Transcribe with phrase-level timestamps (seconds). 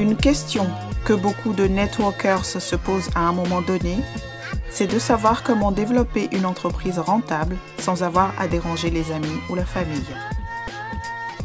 [0.00, 0.66] Une question
[1.04, 3.98] que beaucoup de networkers se posent à un moment donné,
[4.70, 9.54] c'est de savoir comment développer une entreprise rentable sans avoir à déranger les amis ou
[9.56, 10.16] la famille.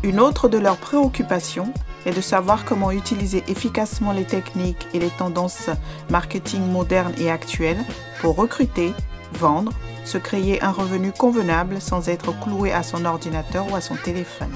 [0.03, 1.73] Une autre de leurs préoccupations
[2.05, 5.69] est de savoir comment utiliser efficacement les techniques et les tendances
[6.09, 7.83] marketing modernes et actuelles
[8.21, 8.93] pour recruter,
[9.33, 9.73] vendre,
[10.05, 14.53] se créer un revenu convenable sans être cloué à son ordinateur ou à son téléphone.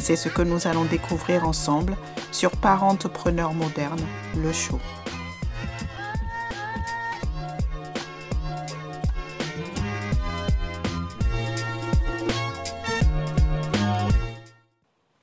[0.00, 1.94] C'est ce que nous allons découvrir ensemble
[2.32, 4.00] sur Parentepreneur moderne,
[4.34, 4.80] le show.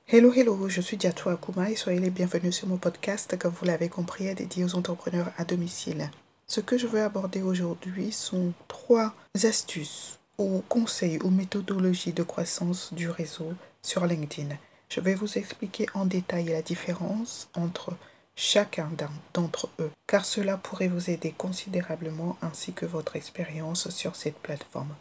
[0.06, 3.66] Hello, hello, je suis Diatou Akuma et soyez les bienvenus sur mon podcast, comme vous
[3.66, 6.08] l'avez compris, dédié aux entrepreneurs à domicile.
[6.46, 12.94] Ce que je veux aborder aujourd'hui sont trois astuces ou conseils ou méthodologies de croissance
[12.94, 14.56] du réseau sur LinkedIn.
[14.88, 17.96] Je vais vous expliquer en détail la différence entre
[18.36, 18.90] chacun
[19.34, 24.94] d'entre eux, car cela pourrait vous aider considérablement ainsi que votre expérience sur cette plateforme.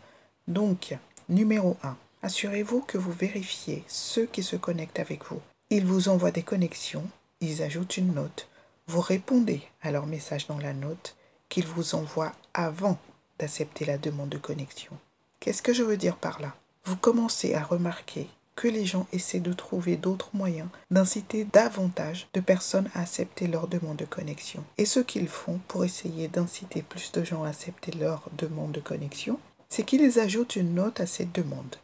[0.47, 0.97] Donc,
[1.29, 1.95] numéro 1.
[2.23, 5.41] Assurez-vous que vous vérifiez ceux qui se connectent avec vous.
[5.69, 7.07] Ils vous envoient des connexions,
[7.41, 8.47] ils ajoutent une note,
[8.88, 11.16] vous répondez à leur message dans la note
[11.49, 12.97] qu'ils vous envoient avant
[13.38, 14.94] d'accepter la demande de connexion.
[15.39, 16.55] Qu'est-ce que je veux dire par là?
[16.85, 18.27] Vous commencez à remarquer
[18.58, 23.67] que les gens essaient de trouver d'autres moyens d'inciter davantage de personnes à accepter leur
[23.67, 24.63] demande de connexion.
[24.77, 28.81] Et ce qu'ils font pour essayer d'inciter plus de gens à accepter leur demande de
[28.81, 31.75] connexion, c'est qu'ils ajoutent une note à cette demande.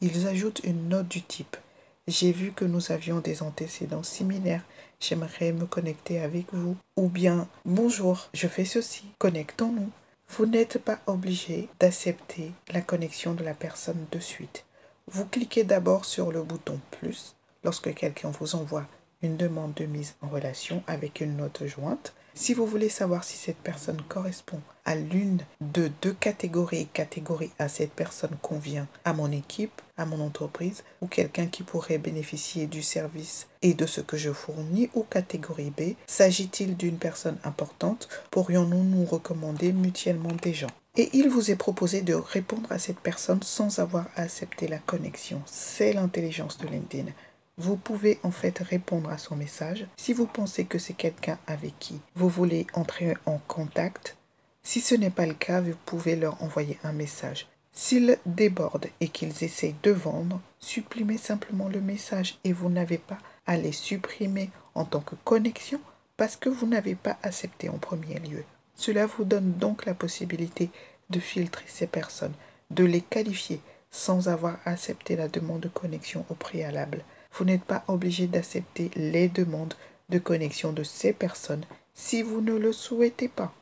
[0.00, 1.56] Ils ajoutent une note du type
[2.08, 4.64] J'ai vu que nous avions des antécédents similaires,
[5.00, 6.76] j'aimerais me connecter avec vous.
[6.96, 9.90] Ou bien Bonjour, je fais ceci, connectons-nous.
[10.30, 14.65] Vous n'êtes pas obligé d'accepter la connexion de la personne de suite.
[15.12, 18.86] Vous cliquez d'abord sur le bouton plus lorsque quelqu'un vous envoie
[19.22, 22.12] une demande de mise en relation avec une note jointe.
[22.34, 27.68] Si vous voulez savoir si cette personne correspond à l'une de deux catégories, catégorie A,
[27.68, 32.82] cette personne convient à mon équipe, à mon entreprise, ou quelqu'un qui pourrait bénéficier du
[32.82, 38.82] service et de ce que je fournis, ou catégorie B, s'agit-il d'une personne importante, pourrions-nous
[38.82, 40.66] nous recommander mutuellement des gens?
[40.96, 44.78] Et il vous est proposé de répondre à cette personne sans avoir à accepter la
[44.78, 45.42] connexion.
[45.46, 47.12] C'est l'intelligence de LinkedIn
[47.58, 51.78] vous pouvez en fait répondre à son message si vous pensez que c'est quelqu'un avec
[51.78, 54.16] qui vous voulez entrer en contact.
[54.62, 57.48] Si ce n'est pas le cas, vous pouvez leur envoyer un message.
[57.72, 63.18] S'ils débordent et qu'ils essayent de vendre, supprimez simplement le message et vous n'avez pas
[63.46, 65.80] à les supprimer en tant que connexion
[66.16, 68.44] parce que vous n'avez pas accepté en premier lieu.
[68.76, 70.70] Cela vous donne donc la possibilité
[71.10, 72.34] de filtrer ces personnes,
[72.70, 73.60] de les qualifier
[73.90, 77.02] sans avoir accepté la demande de connexion au préalable.
[77.32, 79.74] Vous n'êtes pas obligé d'accepter les demandes
[80.10, 81.64] de connexion de ces personnes
[81.94, 83.52] si vous ne le souhaitez pas.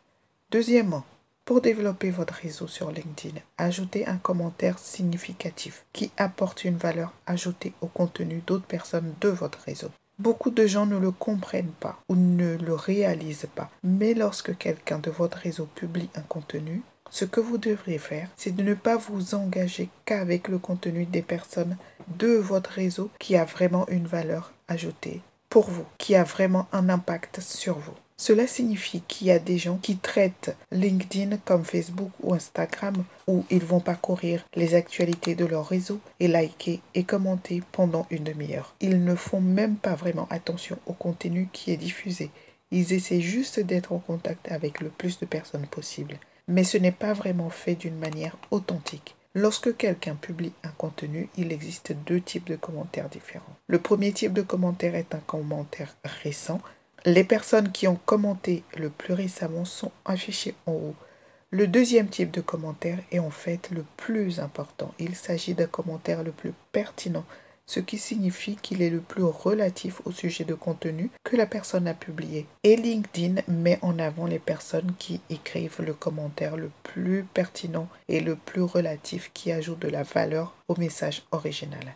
[0.50, 1.04] Deuxièmement,
[1.44, 7.75] pour développer votre réseau sur LinkedIn, ajoutez un commentaire significatif qui apporte une valeur ajoutée
[7.81, 9.91] au contenu d'autres personnes de votre réseau.
[10.19, 15.00] Beaucoup de gens ne le comprennent pas ou ne le réalisent pas, mais lorsque quelqu'un
[15.00, 18.97] de votre réseau publie un contenu, ce que vous devrez faire, c'est de ne pas
[18.97, 21.76] vous engager qu'avec le contenu des personnes
[22.19, 26.88] de votre réseau qui a vraiment une valeur ajoutée pour vous, qui a vraiment un
[26.88, 27.94] impact sur vous.
[28.16, 33.44] Cela signifie qu'il y a des gens qui traitent LinkedIn comme Facebook ou Instagram où
[33.50, 38.75] ils vont parcourir les actualités de leur réseau et liker et commenter pendant une demi-heure.
[38.80, 42.30] Ils ne font même pas vraiment attention au contenu qui est diffusé.
[42.70, 46.92] Ils essaient juste d'être en contact avec le plus de personnes possible mais ce n'est
[46.92, 49.16] pas vraiment fait d'une manière authentique.
[49.36, 53.56] Lorsque quelqu'un publie un contenu, il existe deux types de commentaires différents.
[53.66, 56.61] Le premier type de commentaire est un commentaire récent.
[57.04, 60.94] Les personnes qui ont commenté le plus récemment sont affichées en haut.
[61.50, 64.92] Le deuxième type de commentaire est en fait le plus important.
[64.98, 67.24] Il s'agit d'un commentaire le plus pertinent
[67.66, 71.88] ce qui signifie qu'il est le plus relatif au sujet de contenu que la personne
[71.88, 72.46] a publié.
[72.62, 78.20] Et LinkedIn met en avant les personnes qui écrivent le commentaire le plus pertinent et
[78.20, 81.94] le plus relatif qui ajoute de la valeur au message original.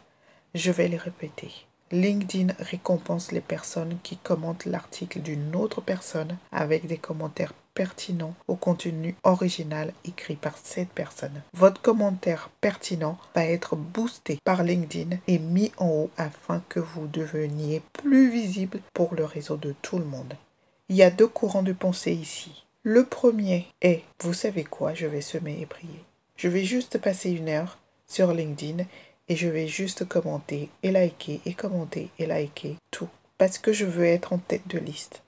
[0.55, 1.50] Je vais les répéter.
[1.90, 8.56] LinkedIn récompense les personnes qui commentent l'article d'une autre personne avec des commentaires pertinents au
[8.56, 11.43] contenu original écrit par cette personne.
[11.55, 17.06] Votre commentaire pertinent va être boosté par LinkedIn et mis en haut afin que vous
[17.06, 20.34] deveniez plus visible pour le réseau de tout le monde.
[20.88, 22.64] Il y a deux courants de pensée ici.
[22.82, 26.05] Le premier est, vous savez quoi, je vais semer et prier.
[26.37, 28.84] Je vais juste passer une heure sur LinkedIn
[29.29, 33.09] et je vais juste commenter et liker et commenter et liker tout.
[33.37, 35.23] parce que je veux être en tête de liste.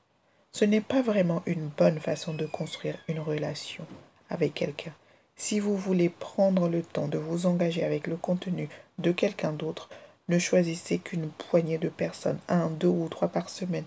[0.52, 3.86] Ce n'est pas vraiment une bonne façon de construire une relation
[4.30, 4.92] avec quelqu'un.
[5.36, 8.68] Si vous voulez prendre le temps de vous engager avec le contenu
[8.98, 9.88] de quelqu'un d'autre,
[10.28, 13.86] ne choisissez qu'une poignée de personnes, un, deux ou trois par semaine.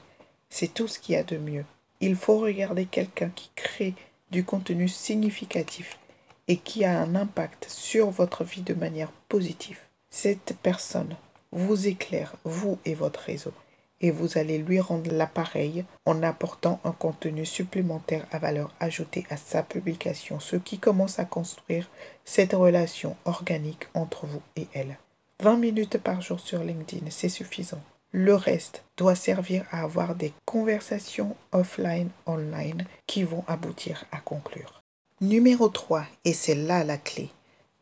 [0.49, 1.65] C'est tout ce qu'il y a de mieux.
[1.99, 3.93] Il faut regarder quelqu'un qui crée
[4.31, 5.99] du contenu significatif
[6.47, 9.79] et qui a un impact sur votre vie de manière positive.
[10.15, 11.15] Cette personne
[11.51, 13.51] vous éclaire, vous et votre réseau,
[13.99, 19.37] et vous allez lui rendre l'appareil en apportant un contenu supplémentaire à valeur ajoutée à
[19.37, 21.89] sa publication, ce qui commence à construire
[22.25, 24.99] cette relation organique entre vous et elle.
[25.41, 27.81] 20 minutes par jour sur LinkedIn, c'est suffisant.
[28.11, 34.83] Le reste doit servir à avoir des conversations offline, online qui vont aboutir à conclure.
[35.21, 37.31] Numéro 3, et c'est là la clé,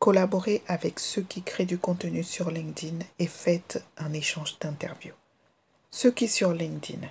[0.02, 5.14] collaborez avec ceux qui créent du contenu sur LinkedIn et faites un échange d'interviews.
[5.92, 7.08] Ceux qui sur LinkedIn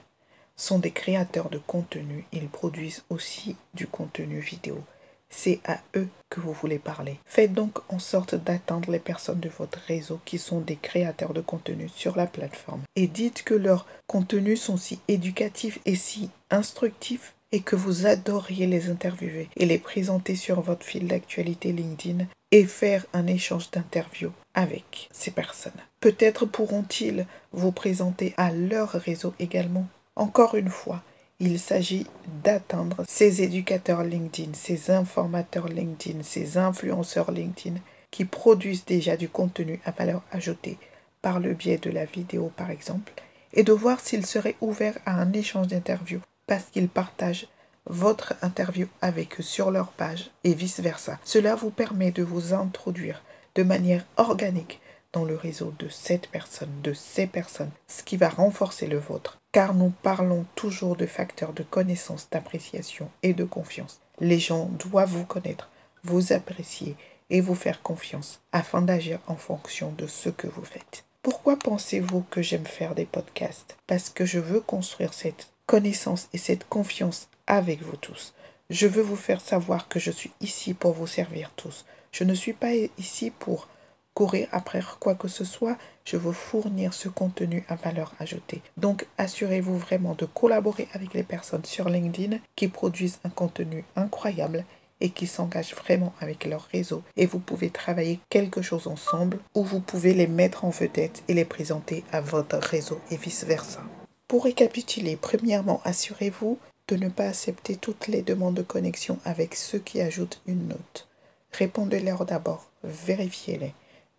[0.56, 4.82] sont des créateurs de contenu, ils produisent aussi du contenu vidéo.
[5.28, 7.20] C'est à eux que vous voulez parler.
[7.26, 11.40] Faites donc en sorte d'attendre les personnes de votre réseau qui sont des créateurs de
[11.40, 17.36] contenu sur la plateforme et dites que leurs contenus sont si éducatifs et si instructifs
[17.52, 22.64] et que vous adoriez les interviewer et les présenter sur votre fil d'actualité LinkedIn et
[22.64, 25.72] faire un échange d'interviews avec ces personnes.
[26.00, 29.86] Peut-être pourront-ils vous présenter à leur réseau également.
[30.16, 31.02] Encore une fois,
[31.38, 32.06] il s'agit
[32.44, 37.76] d'atteindre ces éducateurs LinkedIn, ces informateurs LinkedIn, ces influenceurs LinkedIn
[38.10, 40.78] qui produisent déjà du contenu à valeur ajoutée
[41.22, 43.12] par le biais de la vidéo par exemple,
[43.52, 47.46] et de voir s'ils seraient ouverts à un échange d'interviews parce qu'ils partagent
[47.86, 51.18] votre interview avec eux sur leur page et vice-versa.
[51.24, 53.22] Cela vous permet de vous introduire
[53.54, 54.80] de manière organique
[55.12, 59.38] dans le réseau de cette personne, de ces personnes, ce qui va renforcer le vôtre.
[59.52, 64.00] Car nous parlons toujours de facteurs de connaissance, d'appréciation et de confiance.
[64.20, 65.70] Les gens doivent vous connaître,
[66.04, 66.96] vous apprécier
[67.30, 71.04] et vous faire confiance afin d'agir en fonction de ce que vous faites.
[71.22, 73.76] Pourquoi pensez-vous que j'aime faire des podcasts?
[73.86, 78.34] Parce que je veux construire cette connaissance et cette confiance avec vous tous.
[78.70, 81.84] Je veux vous faire savoir que je suis ici pour vous servir tous.
[82.10, 83.68] Je ne suis pas ici pour
[84.12, 88.62] courir après quoi que ce soit, je veux fournir ce contenu à valeur ajoutée.
[88.78, 94.64] Donc assurez-vous vraiment de collaborer avec les personnes sur LinkedIn qui produisent un contenu incroyable
[95.00, 97.04] et qui s'engagent vraiment avec leur réseau.
[97.16, 101.34] Et vous pouvez travailler quelque chose ensemble ou vous pouvez les mettre en vedette et
[101.34, 103.84] les présenter à votre réseau et vice-versa.
[104.30, 106.56] Pour récapituler, premièrement, assurez-vous
[106.86, 111.08] de ne pas accepter toutes les demandes de connexion avec ceux qui ajoutent une note.
[111.50, 113.74] Répondez-leur d'abord, vérifiez-les.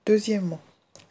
[0.06, 0.60] Deuxièmement,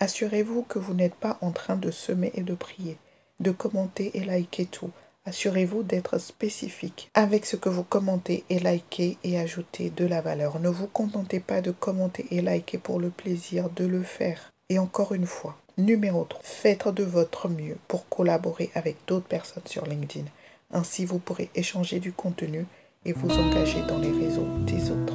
[0.01, 2.99] assurez-vous que vous n'êtes pas en train de semer et de prier,
[3.41, 4.91] de commenter et liker tout.
[5.25, 10.61] Assurez-vous d'être spécifique avec ce que vous commentez et likez et ajoutez de la valeur.
[10.61, 14.53] Ne vous contentez pas de commenter et liker pour le plaisir de le faire.
[14.69, 16.41] Et encore une fois, Numéro 3.
[16.43, 20.27] Faites de votre mieux pour collaborer avec d'autres personnes sur LinkedIn.
[20.73, 22.67] Ainsi, vous pourrez échanger du contenu
[23.05, 25.15] et vous engager dans les réseaux des autres.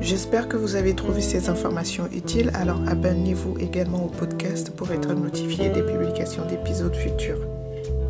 [0.00, 5.14] J'espère que vous avez trouvé ces informations utiles, alors abonnez-vous également au podcast pour être
[5.14, 7.46] notifié des publications d'épisodes futurs.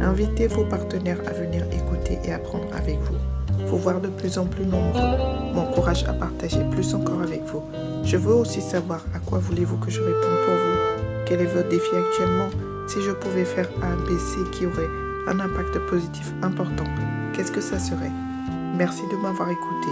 [0.00, 3.39] Invitez vos partenaires à venir écouter et apprendre avec vous
[3.78, 5.00] voir de plus en plus nombreux
[5.54, 7.62] m'encourage à partager plus encore avec vous.
[8.04, 11.24] Je veux aussi savoir à quoi voulez-vous que je réponde pour vous.
[11.26, 12.48] Quel est votre défi actuellement?
[12.86, 14.88] Si je pouvais faire un ABC qui aurait
[15.28, 16.84] un impact positif important,
[17.32, 18.10] qu'est-ce que ça serait?
[18.76, 19.88] Merci de m'avoir écouté.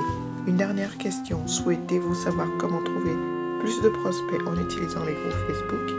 [0.46, 1.46] Une dernière question.
[1.46, 3.12] Souhaitez-vous savoir comment trouver
[3.60, 5.90] plus de prospects en utilisant les groupes Facebook?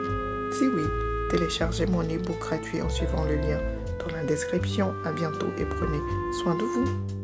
[0.53, 0.83] Si oui,
[1.29, 3.59] téléchargez mon e-book gratuit en suivant le lien
[3.99, 4.93] dans la description.
[5.05, 5.99] À bientôt et prenez
[6.41, 7.18] soin de vous.